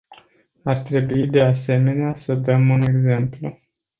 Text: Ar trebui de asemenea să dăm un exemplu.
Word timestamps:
Ar 0.63 0.77
trebui 0.79 1.27
de 1.27 1.41
asemenea 1.41 2.13
să 2.15 2.33
dăm 2.33 2.69
un 2.69 2.81
exemplu. 2.81 3.57